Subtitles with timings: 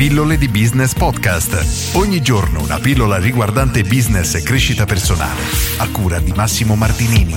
[0.00, 1.94] Pillole di Business Podcast.
[1.94, 5.42] Ogni giorno una pillola riguardante business e crescita personale.
[5.76, 7.34] A cura di Massimo Martinini.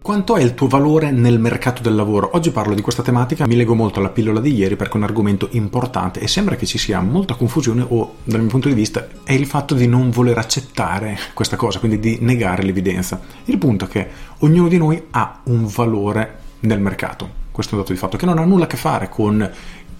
[0.00, 2.30] Quanto è il tuo valore nel mercato del lavoro?
[2.34, 5.02] Oggi parlo di questa tematica, mi leggo molto alla pillola di ieri perché è un
[5.02, 9.08] argomento importante e sembra che ci sia molta confusione o dal mio punto di vista
[9.24, 13.20] è il fatto di non voler accettare questa cosa, quindi di negare l'evidenza.
[13.46, 14.08] Il punto è che
[14.38, 18.26] ognuno di noi ha un valore nel mercato, questo è un dato di fatto che
[18.26, 19.50] non ha nulla a che fare con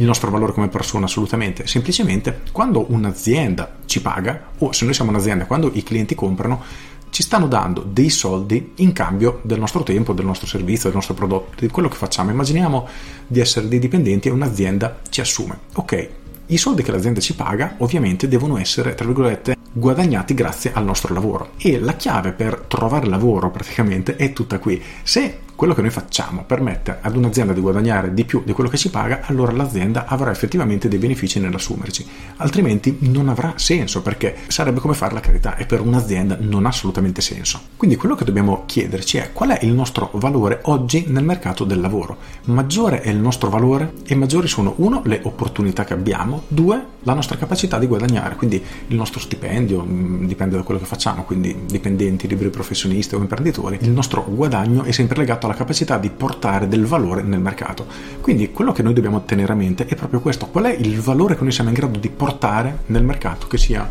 [0.00, 5.10] il nostro valore come persona assolutamente, semplicemente quando un'azienda ci paga o se noi siamo
[5.10, 6.62] un'azienda, quando i clienti comprano,
[7.10, 11.14] ci stanno dando dei soldi in cambio del nostro tempo, del nostro servizio, del nostro
[11.14, 12.30] prodotto, di quello che facciamo.
[12.30, 12.88] Immaginiamo
[13.26, 15.58] di essere dei dipendenti e un'azienda ci assume.
[15.74, 16.08] Ok,
[16.46, 21.12] i soldi che l'azienda ci paga ovviamente devono essere, tra virgolette, guadagnati grazie al nostro
[21.12, 21.50] lavoro.
[21.58, 24.80] E la chiave per trovare lavoro praticamente è tutta qui.
[25.02, 28.78] Se quello che noi facciamo permette ad un'azienda di guadagnare di più di quello che
[28.78, 32.06] ci paga, allora l'azienda avrà effettivamente dei benefici nell'assumerci.
[32.36, 36.70] Altrimenti non avrà senso perché sarebbe come fare la carità e per un'azienda non ha
[36.70, 37.60] assolutamente senso.
[37.76, 41.82] Quindi quello che dobbiamo chiederci è qual è il nostro valore oggi nel mercato del
[41.82, 42.16] lavoro.
[42.44, 47.14] Maggiore è il nostro valore e maggiori sono uno le opportunità che abbiamo, due la
[47.14, 51.64] nostra capacità di guadagnare, quindi il nostro stipendio, mm, dipende da quello che facciamo, quindi
[51.66, 56.68] dipendenti, liberi professionisti o imprenditori, il nostro guadagno è sempre legato la capacità di portare
[56.68, 57.86] del valore nel mercato.
[58.20, 61.36] Quindi quello che noi dobbiamo tenere a mente è proprio questo, qual è il valore
[61.36, 63.90] che noi siamo in grado di portare nel mercato, che sia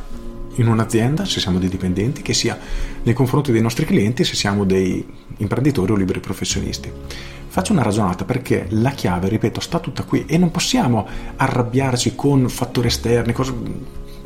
[0.55, 2.57] in un'azienda, se siamo dei dipendenti, che sia
[3.03, 5.05] nei confronti dei nostri clienti, se siamo dei
[5.37, 6.91] imprenditori o liberi professionisti.
[7.47, 12.47] Faccio una ragionata perché la chiave, ripeto, sta tutta qui e non possiamo arrabbiarci con
[12.47, 13.53] fattori esterni, cose...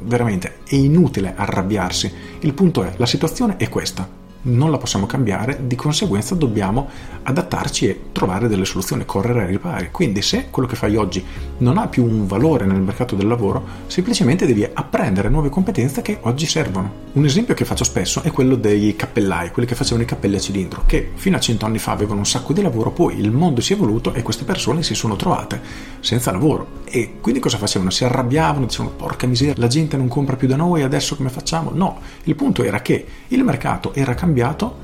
[0.02, 2.11] veramente è inutile arrabbiarsi.
[2.42, 6.89] Il punto è, la situazione è questa non la possiamo cambiare, di conseguenza dobbiamo
[7.23, 9.89] adattarci e trovare delle soluzioni, correre ai ripari.
[9.91, 11.23] Quindi se quello che fai oggi
[11.59, 16.17] non ha più un valore nel mercato del lavoro, semplicemente devi apprendere nuove competenze che
[16.21, 17.02] oggi servono.
[17.14, 20.39] Un esempio che faccio spesso è quello dei cappellai, quelli che facevano i cappelli a
[20.39, 23.61] cilindro, che fino a 100 anni fa avevano un sacco di lavoro, poi il mondo
[23.61, 25.61] si è evoluto e queste persone si sono trovate
[25.99, 26.81] senza lavoro.
[26.95, 27.89] E quindi cosa facevano?
[27.89, 31.71] Si arrabbiavano, dicevano porca miseria, la gente non compra più da noi, adesso come facciamo?
[31.73, 34.77] No, il punto era che il mercato era cambiato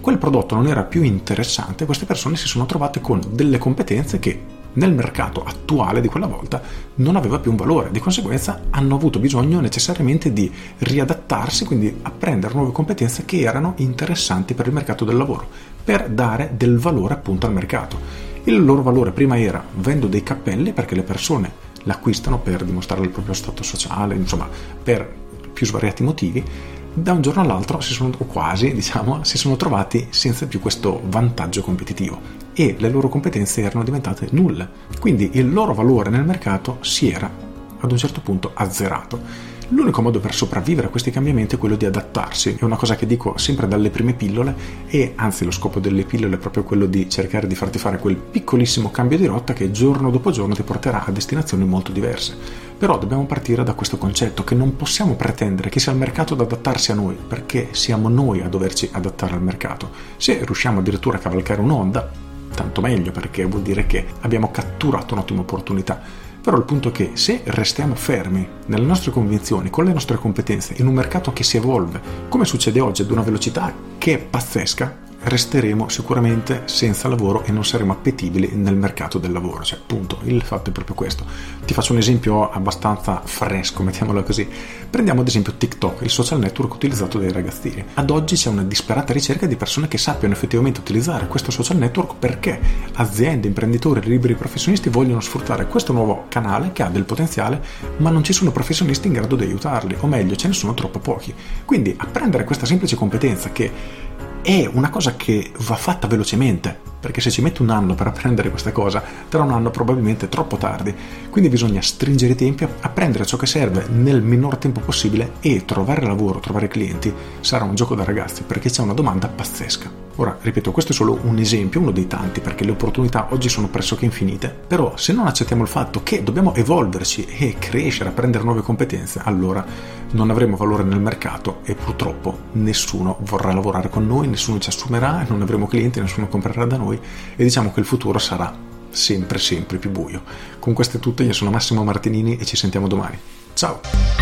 [0.00, 4.40] quel prodotto non era più interessante, queste persone si sono trovate con delle competenze che
[4.72, 6.62] nel mercato attuale di quella volta
[6.94, 12.54] non aveva più un valore, di conseguenza hanno avuto bisogno necessariamente di riadattarsi, quindi apprendere
[12.54, 15.46] nuove competenze che erano interessanti per il mercato del lavoro,
[15.84, 18.30] per dare del valore appunto al mercato.
[18.44, 21.52] Il loro valore prima era vendo dei cappelli perché le persone
[21.84, 24.48] l'acquistano per dimostrare il proprio stato sociale, insomma,
[24.82, 25.08] per
[25.52, 26.44] più svariati motivi,
[26.92, 31.00] da un giorno all'altro si sono, o quasi diciamo, si sono trovati senza più questo
[31.04, 32.18] vantaggio competitivo
[32.52, 34.68] e le loro competenze erano diventate nulle.
[34.98, 37.30] Quindi il loro valore nel mercato si era
[37.78, 39.49] ad un certo punto azzerato.
[39.72, 43.06] L'unico modo per sopravvivere a questi cambiamenti è quello di adattarsi, è una cosa che
[43.06, 44.52] dico sempre dalle prime pillole
[44.88, 48.16] e anzi lo scopo delle pillole è proprio quello di cercare di farti fare quel
[48.16, 52.36] piccolissimo cambio di rotta che giorno dopo giorno ti porterà a destinazioni molto diverse.
[52.76, 56.40] Però dobbiamo partire da questo concetto che non possiamo pretendere che sia il mercato ad
[56.40, 59.90] adattarsi a noi, perché siamo noi a doverci adattare al mercato.
[60.16, 62.10] Se riusciamo addirittura a cavalcare un'onda,
[62.52, 67.12] tanto meglio perché vuol dire che abbiamo catturato un'ottima opportunità però il punto è che
[67.14, 71.56] se restiamo fermi nelle nostre convinzioni, con le nostre competenze, in un mercato che si
[71.56, 77.52] evolve, come succede oggi ad una velocità che è pazzesca, resteremo sicuramente senza lavoro e
[77.52, 79.62] non saremo appetibili nel mercato del lavoro.
[79.62, 81.24] Cioè, appunto, il fatto è proprio questo.
[81.64, 84.48] Ti faccio un esempio abbastanza fresco, mettiamolo così.
[84.88, 87.84] Prendiamo ad esempio TikTok, il social network utilizzato dai ragazzini.
[87.94, 92.14] Ad oggi c'è una disperata ricerca di persone che sappiano effettivamente utilizzare questo social network
[92.18, 92.58] perché
[92.94, 97.62] aziende, imprenditori, liberi professionisti vogliono sfruttare questo nuovo canale che ha del potenziale,
[97.98, 100.98] ma non ci sono professionisti in grado di aiutarli, o meglio, ce ne sono troppo
[100.98, 101.34] pochi.
[101.64, 104.08] Quindi apprendere questa semplice competenza che
[104.42, 108.50] è una cosa che va fatta velocemente, perché se ci metti un anno per apprendere
[108.50, 110.94] questa cosa, tra un anno probabilmente è troppo tardi.
[111.30, 116.06] Quindi bisogna stringere i tempi, apprendere ciò che serve nel minor tempo possibile e trovare
[116.06, 119.99] lavoro, trovare clienti sarà un gioco da ragazzi, perché c'è una domanda pazzesca.
[120.16, 123.68] Ora, ripeto, questo è solo un esempio, uno dei tanti, perché le opportunità oggi sono
[123.68, 128.60] pressoché infinite, però se non accettiamo il fatto che dobbiamo evolverci e crescere, apprendere nuove
[128.60, 129.64] competenze, allora
[130.12, 135.24] non avremo valore nel mercato e purtroppo nessuno vorrà lavorare con noi, nessuno ci assumerà,
[135.28, 136.98] non avremo clienti, nessuno comprerà da noi
[137.36, 140.22] e diciamo che il futuro sarà sempre sempre più buio.
[140.58, 143.18] Con questo è tutto, io sono Massimo Martinini e ci sentiamo domani.
[143.54, 144.19] Ciao!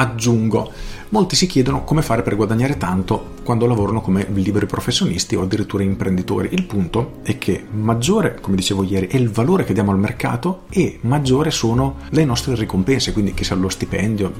[0.00, 0.72] Aggiungo
[1.10, 5.82] Molti si chiedono come fare per guadagnare tanto quando lavorano come liberi professionisti o addirittura
[5.82, 6.50] imprenditori.
[6.52, 10.64] Il punto è che maggiore, come dicevo ieri, è il valore che diamo al mercato
[10.68, 14.30] e maggiore sono le nostre ricompense, quindi che sia lo stipendio,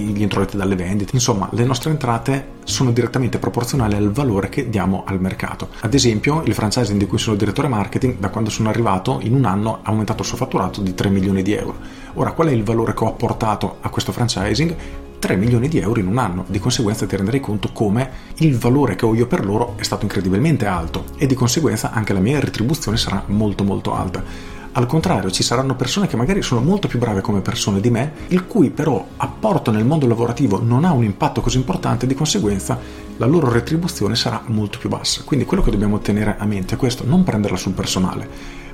[0.00, 5.04] gli introiti dalle vendite, insomma le nostre entrate sono direttamente proporzionali al valore che diamo
[5.06, 5.68] al mercato.
[5.80, 9.44] Ad esempio il franchising di cui sono direttore marketing da quando sono arrivato in un
[9.44, 11.76] anno ha aumentato il suo fatturato di 3 milioni di euro.
[12.14, 14.76] Ora qual è il valore che ho apportato a questo franchising?
[15.20, 18.96] 3 milioni di euro in un anno, di conseguenza ti renderai conto come il valore
[18.96, 22.40] che ho io per loro è stato incredibilmente alto e di conseguenza anche la mia
[22.40, 24.24] retribuzione sarà molto molto alta.
[24.72, 28.12] Al contrario, ci saranno persone che magari sono molto più brave come persone di me,
[28.28, 32.78] il cui però apporto nel mondo lavorativo non ha un impatto così importante, di conseguenza
[33.16, 35.22] la loro retribuzione sarà molto più bassa.
[35.24, 38.28] Quindi quello che dobbiamo tenere a mente è questo, non prenderla sul personale,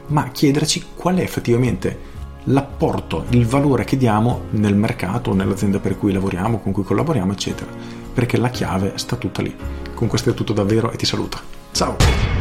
[0.09, 2.15] ma chiederci qual è effettivamente
[2.45, 7.71] l'apporto, il valore che diamo nel mercato, nell'azienda per cui lavoriamo, con cui collaboriamo, eccetera.
[8.13, 9.55] Perché la chiave sta tutta lì.
[9.95, 11.39] Con questo è tutto davvero e ti saluto.
[11.73, 12.36] Ciao!